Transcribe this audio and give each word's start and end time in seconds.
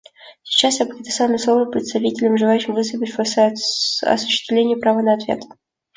Сейчас 0.41 0.79
я 0.79 0.87
предоставлю 0.87 1.37
слово 1.37 1.65
представителям, 1.65 2.35
желающим 2.39 2.73
выступить 2.73 3.11
в 3.15 3.19
осуществление 4.01 4.77
права 4.77 5.03
на 5.03 5.13
ответ. 5.13 5.43